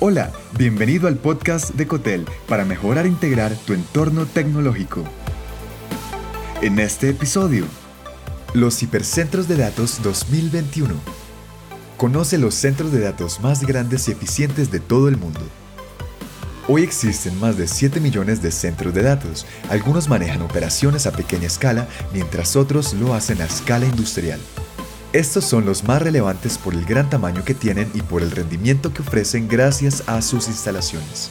Hola, 0.00 0.30
bienvenido 0.56 1.08
al 1.08 1.16
podcast 1.16 1.70
de 1.70 1.88
Cotel 1.88 2.24
para 2.46 2.64
mejorar 2.64 3.06
e 3.06 3.08
integrar 3.08 3.52
tu 3.66 3.72
entorno 3.72 4.26
tecnológico. 4.26 5.02
En 6.62 6.78
este 6.78 7.08
episodio, 7.08 7.64
los 8.54 8.80
hipercentros 8.80 9.48
de 9.48 9.56
datos 9.56 10.00
2021. 10.04 10.94
Conoce 11.96 12.38
los 12.38 12.54
centros 12.54 12.92
de 12.92 13.00
datos 13.00 13.40
más 13.40 13.66
grandes 13.66 14.06
y 14.06 14.12
eficientes 14.12 14.70
de 14.70 14.78
todo 14.78 15.08
el 15.08 15.16
mundo. 15.16 15.40
Hoy 16.68 16.84
existen 16.84 17.36
más 17.40 17.56
de 17.56 17.66
7 17.66 17.98
millones 17.98 18.40
de 18.40 18.52
centros 18.52 18.94
de 18.94 19.02
datos. 19.02 19.46
Algunos 19.68 20.08
manejan 20.08 20.42
operaciones 20.42 21.08
a 21.08 21.12
pequeña 21.12 21.48
escala, 21.48 21.88
mientras 22.12 22.54
otros 22.54 22.94
lo 22.94 23.14
hacen 23.14 23.42
a 23.42 23.46
escala 23.46 23.86
industrial. 23.86 24.38
Estos 25.14 25.46
son 25.46 25.64
los 25.64 25.84
más 25.84 26.02
relevantes 26.02 26.58
por 26.58 26.74
el 26.74 26.84
gran 26.84 27.08
tamaño 27.08 27.42
que 27.42 27.54
tienen 27.54 27.90
y 27.94 28.02
por 28.02 28.20
el 28.22 28.30
rendimiento 28.30 28.92
que 28.92 29.00
ofrecen 29.00 29.48
gracias 29.48 30.02
a 30.06 30.20
sus 30.20 30.48
instalaciones. 30.48 31.30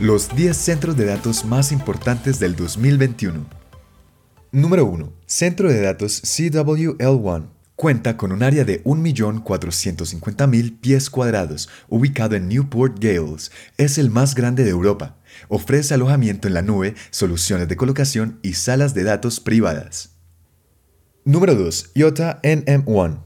Los 0.00 0.34
10 0.34 0.56
centros 0.56 0.96
de 0.96 1.04
datos 1.04 1.44
más 1.44 1.70
importantes 1.70 2.38
del 2.38 2.56
2021. 2.56 3.44
Número 4.52 4.86
1. 4.86 5.12
Centro 5.26 5.68
de 5.68 5.82
datos 5.82 6.22
CWL1. 6.22 7.50
Cuenta 7.76 8.16
con 8.16 8.32
un 8.32 8.42
área 8.42 8.64
de 8.64 8.82
1.450.000 8.84 10.80
pies 10.80 11.10
cuadrados, 11.10 11.68
ubicado 11.90 12.36
en 12.36 12.48
Newport 12.48 12.98
Gales. 12.98 13.52
Es 13.76 13.98
el 13.98 14.08
más 14.08 14.34
grande 14.34 14.64
de 14.64 14.70
Europa. 14.70 15.18
Ofrece 15.48 15.92
alojamiento 15.92 16.48
en 16.48 16.54
la 16.54 16.62
nube, 16.62 16.94
soluciones 17.10 17.68
de 17.68 17.76
colocación 17.76 18.40
y 18.42 18.54
salas 18.54 18.94
de 18.94 19.04
datos 19.04 19.40
privadas. 19.40 20.17
Número 21.28 21.54
2. 21.54 21.90
IOTA 21.92 22.40
NM1. 22.40 23.18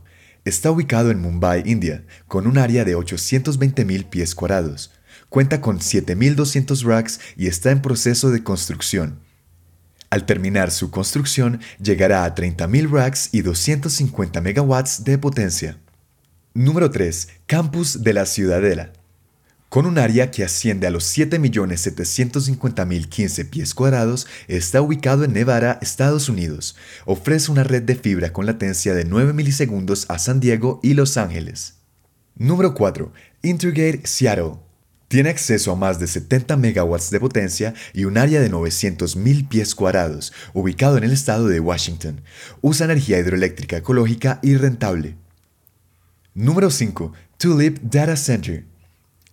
Está 0.45 0.73
ubicado 0.73 1.12
en 1.12 1.20
Mumbai, 1.20 1.62
India, 1.66 2.05
con 2.27 2.48
un 2.48 2.59
área 2.59 2.84
de 2.84 2.97
820.000 2.97 4.09
pies 4.11 4.34
cuadrados. 4.34 4.91
Cuenta 5.28 5.61
con 5.61 5.78
7.200 5.78 6.83
racks 6.83 7.20
y 7.36 7.47
está 7.47 7.70
en 7.70 7.80
proceso 7.80 8.33
de 8.33 8.42
construcción. 8.42 9.20
Al 10.11 10.27
terminar 10.27 10.73
su 10.73 10.91
construcción, 10.91 11.61
llegará 11.80 12.25
a 12.25 12.34
30.000 12.34 12.91
racks 12.91 13.28
y 13.30 13.42
250 13.42 14.41
megawatts 14.41 15.05
de 15.05 15.19
potencia. 15.19 15.78
Número 16.55 16.91
3. 16.91 17.28
Campus 17.47 18.03
de 18.03 18.14
la 18.14 18.27
Ciudadela. 18.27 18.92
Con 19.73 19.87
un 19.87 19.97
área 19.97 20.31
que 20.31 20.45
asciende 20.45 20.87
a 20.87 20.91
los 20.91 21.17
7.750.015 21.17 23.48
pies 23.48 23.73
cuadrados, 23.73 24.27
está 24.47 24.83
ubicado 24.83 25.25
en 25.25 25.33
Nevada, 25.33 25.79
Estados 25.81 26.29
Unidos. 26.29 26.77
Ofrece 27.06 27.51
una 27.51 27.64
red 27.64 27.83
de 27.83 27.95
fibra 27.95 28.34
con 28.34 28.45
latencia 28.45 28.92
de 28.92 29.06
9 29.06 29.33
milisegundos 29.33 30.05
a 30.11 30.19
San 30.19 30.41
Diego 30.41 30.79
y 30.83 30.92
Los 30.92 31.17
Ángeles. 31.17 31.77
Número 32.37 32.75
4. 32.75 33.14
Intergate 33.41 34.03
Seattle. 34.05 34.56
Tiene 35.09 35.31
acceso 35.31 35.73
a 35.73 35.77
más 35.77 35.98
de 35.98 36.07
70 36.07 36.55
megawatts 36.59 37.09
de 37.09 37.20
potencia 37.20 37.73
y 37.95 38.05
un 38.05 38.19
área 38.19 38.42
de 38.42 38.51
900.000 38.51 39.48
pies 39.48 39.75
cuadrados, 39.75 40.34
ubicado 40.53 40.98
en 40.98 41.05
el 41.05 41.12
estado 41.12 41.48
de 41.48 41.61
Washington. 41.61 42.20
Usa 42.61 42.84
energía 42.84 43.19
hidroeléctrica 43.19 43.79
ecológica 43.79 44.39
y 44.42 44.55
rentable. 44.55 45.17
Número 46.34 46.70
5. 46.70 47.14
Tulip 47.39 47.79
Data 47.81 48.17
Center. 48.17 48.70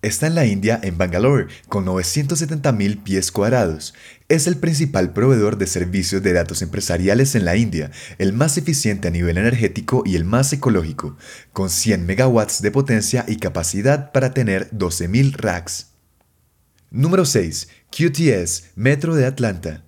Está 0.02 0.28
en 0.28 0.34
la 0.34 0.46
India, 0.46 0.80
en 0.82 0.96
Bangalore, 0.96 1.48
con 1.68 1.84
970.000 1.84 3.02
pies 3.02 3.30
cuadrados. 3.30 3.92
Es 4.30 4.46
el 4.46 4.56
principal 4.56 5.12
proveedor 5.12 5.58
de 5.58 5.66
servicios 5.66 6.22
de 6.22 6.32
datos 6.32 6.62
empresariales 6.62 7.34
en 7.34 7.44
la 7.44 7.56
India, 7.56 7.90
el 8.16 8.32
más 8.32 8.56
eficiente 8.56 9.08
a 9.08 9.10
nivel 9.10 9.36
energético 9.36 10.02
y 10.06 10.16
el 10.16 10.24
más 10.24 10.54
ecológico, 10.54 11.18
con 11.52 11.68
100 11.68 12.06
megawatts 12.06 12.62
de 12.62 12.70
potencia 12.70 13.26
y 13.28 13.36
capacidad 13.36 14.10
para 14.10 14.32
tener 14.32 14.70
12.000 14.70 15.36
racks. 15.36 15.88
Número 16.90 17.26
6. 17.26 17.68
QTS, 17.90 18.70
Metro 18.76 19.14
de 19.14 19.26
Atlanta. 19.26 19.84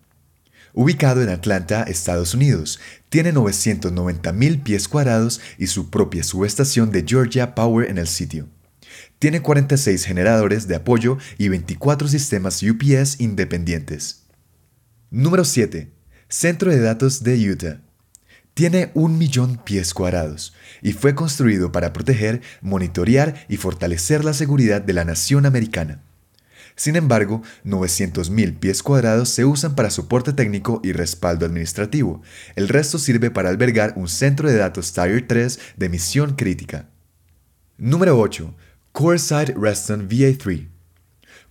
Ubicado 0.74 1.22
en 1.22 1.30
Atlanta, 1.30 1.84
Estados 1.84 2.34
Unidos, 2.34 2.80
tiene 3.08 3.32
990.000 3.32 4.62
pies 4.62 4.88
cuadrados 4.88 5.40
y 5.56 5.68
su 5.68 5.88
propia 5.88 6.22
subestación 6.22 6.90
de 6.90 7.02
Georgia 7.06 7.54
Power 7.54 7.88
en 7.88 7.96
el 7.96 8.08
sitio. 8.08 8.48
Tiene 9.22 9.40
46 9.40 10.04
generadores 10.04 10.66
de 10.66 10.74
apoyo 10.74 11.16
y 11.38 11.48
24 11.48 12.08
sistemas 12.08 12.60
UPS 12.60 13.20
independientes. 13.20 14.24
Número 15.12 15.44
7. 15.44 15.92
Centro 16.26 16.72
de 16.72 16.80
datos 16.80 17.22
de 17.22 17.48
Utah. 17.48 17.80
Tiene 18.52 18.90
un 18.94 19.18
millón 19.18 19.60
pies 19.64 19.94
cuadrados 19.94 20.54
y 20.82 20.92
fue 20.92 21.14
construido 21.14 21.70
para 21.70 21.92
proteger, 21.92 22.42
monitorear 22.62 23.46
y 23.48 23.58
fortalecer 23.58 24.24
la 24.24 24.34
seguridad 24.34 24.82
de 24.82 24.92
la 24.92 25.04
nación 25.04 25.46
americana. 25.46 26.02
Sin 26.74 26.96
embargo, 26.96 27.42
900.000 27.64 28.58
pies 28.58 28.82
cuadrados 28.82 29.28
se 29.28 29.44
usan 29.44 29.76
para 29.76 29.90
soporte 29.90 30.32
técnico 30.32 30.80
y 30.82 30.90
respaldo 30.90 31.46
administrativo. 31.46 32.22
El 32.56 32.68
resto 32.68 32.98
sirve 32.98 33.30
para 33.30 33.50
albergar 33.50 33.92
un 33.94 34.08
centro 34.08 34.50
de 34.50 34.56
datos 34.56 34.92
Tier 34.92 35.28
3 35.28 35.60
de 35.76 35.88
misión 35.88 36.34
crítica. 36.34 36.88
Número 37.78 38.18
8. 38.18 38.52
Coreside 38.92 39.54
Reston 39.56 40.06
VA3. 40.06 40.68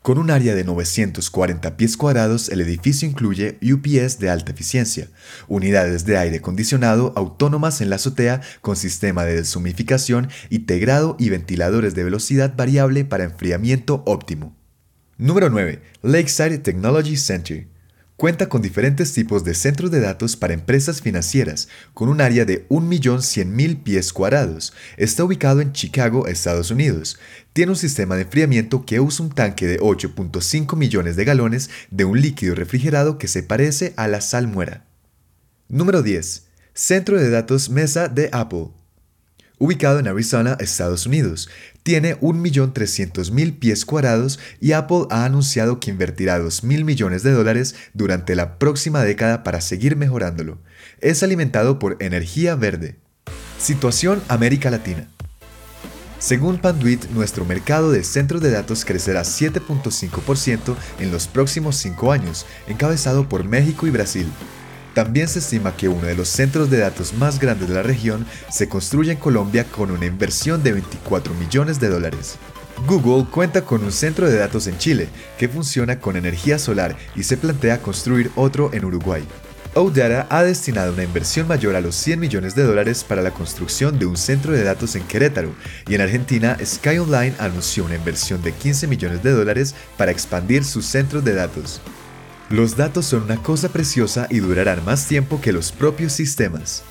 Con 0.04 0.20
un 0.20 0.30
área 0.30 0.54
de 0.54 0.64
940 0.64 1.76
pies 1.76 1.98
cuadrados, 1.98 2.50
el 2.50 2.62
edificio 2.62 3.08
incluye 3.08 3.58
UPS 3.64 4.20
de 4.20 4.30
alta 4.30 4.52
eficiencia, 4.52 5.08
unidades 5.48 6.06
de 6.06 6.18
aire 6.18 6.38
acondicionado 6.38 7.14
autónomas 7.16 7.82
en 7.82 7.90
la 7.90 7.96
azotea 7.96 8.42
con 8.62 8.76
sistema 8.76 9.26
de 9.26 9.38
deshumificación 9.38 10.30
integrado 10.52 11.16
y 11.18 11.30
ventiladores 11.30 11.96
de 11.96 12.04
velocidad 12.04 12.56
variable 12.56 13.06
para 13.06 13.24
enfriamiento 13.24 14.04
óptimo. 14.06 14.56
Número 15.18 15.50
9. 15.50 15.82
Lakeside 16.04 16.60
Technology 16.60 17.18
Center. 17.18 17.68
Cuenta 18.22 18.50
con 18.50 18.62
diferentes 18.62 19.14
tipos 19.14 19.44
de 19.44 19.56
centros 19.56 19.90
de 19.90 20.00
datos 20.00 20.38
para 20.38 20.54
empresas 20.54 21.02
financieras, 21.02 21.68
con 21.96 22.08
un 22.08 22.22
área 22.22 22.46
de 22.46 22.70
1.100.000 22.70 23.82
pies 23.82 24.14
cuadrados. 24.14 24.74
Está 24.96 25.24
ubicado 25.24 25.60
en 25.60 25.74
Chicago, 25.74 26.28
Estados 26.28 26.70
Unidos. 26.70 27.18
Tiene 27.52 27.72
un 27.72 27.78
sistema 27.80 28.16
de 28.16 28.22
enfriamiento 28.22 28.86
que 28.86 29.00
usa 29.00 29.26
un 29.26 29.32
tanque 29.32 29.66
de 29.66 29.80
8.5 29.80 30.78
millones 30.78 31.16
de 31.16 31.26
galones 31.26 31.72
de 31.90 32.06
un 32.06 32.22
líquido 32.22 32.54
refrigerado 32.54 33.18
que 33.18 33.28
se 33.28 33.42
parece 33.42 33.96
a 33.98 34.08
la 34.08 34.22
salmuera. 34.22 34.86
Número 35.68 36.04
10. 36.04 36.46
Centro 36.76 37.20
de 37.20 37.32
datos 37.32 37.72
Mesa 37.72 38.08
de 38.08 38.30
Apple 38.34 38.68
ubicado 39.62 40.00
en 40.00 40.08
Arizona, 40.08 40.58
Estados 40.60 41.06
Unidos. 41.06 41.48
Tiene 41.84 42.20
1.300.000 42.20 43.60
pies 43.60 43.86
cuadrados 43.86 44.40
y 44.60 44.72
Apple 44.72 45.06
ha 45.12 45.24
anunciado 45.24 45.80
que 45.80 45.92
invertirá 45.92 46.40
2.000 46.40 46.84
millones 46.84 47.22
de 47.22 47.32
dólares 47.32 47.76
durante 47.94 48.36
la 48.36 48.58
próxima 48.58 49.04
década 49.04 49.44
para 49.44 49.62
seguir 49.62 49.96
mejorándolo. 49.96 50.58
Es 51.00 51.22
alimentado 51.22 51.78
por 51.78 51.98
energía 52.00 52.56
verde. 52.56 52.96
Situación 53.60 54.24
América 54.30 54.72
Latina. 54.72 55.08
Según 56.18 56.58
Panduit, 56.58 57.06
nuestro 57.12 57.46
mercado 57.46 57.92
de 57.92 58.04
centros 58.04 58.42
de 58.42 58.50
datos 58.50 58.84
crecerá 58.84 59.22
7.5% 59.22 60.76
en 61.00 61.12
los 61.12 61.28
próximos 61.28 61.76
5 61.78 62.12
años, 62.12 62.48
encabezado 62.68 63.30
por 63.30 63.44
México 63.44 63.86
y 63.86 63.92
Brasil. 63.92 64.28
También 64.94 65.28
se 65.28 65.40
estima 65.40 65.76
que 65.76 65.88
uno 65.88 66.08
de 66.08 66.16
los 66.16 66.28
centros 66.28 66.70
de 66.70 66.80
datos 66.80 67.14
más 67.14 67.40
grandes 67.40 67.70
de 67.70 67.76
la 67.76 67.84
región 67.84 68.26
se 68.50 68.68
construye 68.68 69.14
en 69.14 69.18
Colombia 69.18 69.64
con 69.64 69.90
una 69.90 70.06
inversión 70.06 70.64
de 70.64 70.74
24 70.74 71.34
millones 71.36 71.80
de 71.80 71.90
dólares. 71.90 72.38
Google 72.88 73.26
cuenta 73.30 73.64
con 73.64 73.84
un 73.84 73.92
centro 73.92 74.30
de 74.30 74.38
datos 74.38 74.68
en 74.68 74.78
Chile 74.78 75.08
que 75.38 75.48
funciona 75.48 76.00
con 76.00 76.18
energía 76.18 76.58
solar 76.60 76.98
y 77.16 77.24
se 77.24 77.38
plantea 77.38 77.82
construir 77.82 78.32
otro 78.36 78.72
en 78.74 78.86
Uruguay. 78.86 79.24
OData 79.74 80.28
ha 80.30 80.44
destinado 80.44 80.92
una 80.92 81.04
inversión 81.04 81.48
mayor 81.48 81.78
a 81.78 81.82
los 81.82 81.96
100 81.96 82.20
millones 82.20 82.56
de 82.56 82.64
dólares 82.64 83.06
para 83.06 83.22
la 83.22 83.32
construcción 83.32 83.98
de 83.98 84.06
un 84.06 84.18
centro 84.18 84.52
de 84.52 84.66
datos 84.66 84.96
en 84.96 85.04
Querétaro 85.04 85.56
y 85.88 85.96
en 85.96 86.02
Argentina 86.02 86.58
Sky 86.62 86.98
Online 86.98 87.34
anunció 87.40 87.86
una 87.86 87.96
inversión 87.96 88.42
de 88.42 88.52
15 88.52 88.88
millones 88.88 89.24
de 89.24 89.32
dólares 89.32 89.74
para 89.96 90.12
expandir 90.12 90.66
sus 90.66 90.86
centros 90.86 91.24
de 91.24 91.36
datos. 91.36 91.80
Los 92.52 92.76
datos 92.76 93.06
son 93.06 93.24
una 93.24 93.38
cosa 93.38 93.70
preciosa 93.70 94.28
y 94.30 94.40
durarán 94.40 94.84
más 94.84 95.08
tiempo 95.08 95.40
que 95.40 95.54
los 95.54 95.72
propios 95.72 96.12
sistemas. 96.12 96.84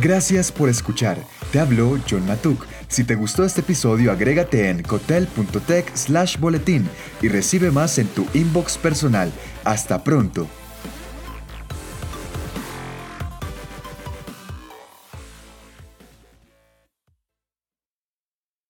Gracias 0.00 0.52
por 0.52 0.68
escuchar. 0.68 1.18
Te 1.50 1.58
habló 1.58 1.98
John 2.08 2.24
Matuk. 2.24 2.64
Si 2.86 3.02
te 3.02 3.16
gustó 3.16 3.44
este 3.44 3.62
episodio, 3.62 4.12
agrégate 4.12 4.70
en 4.70 4.82
cotel.tech 4.82 5.90
slash 5.96 6.38
boletín 6.38 6.88
y 7.20 7.28
recibe 7.28 7.72
más 7.72 7.98
en 7.98 8.06
tu 8.06 8.26
inbox 8.32 8.78
personal. 8.78 9.32
Hasta 9.64 10.04
pronto. 10.04 10.46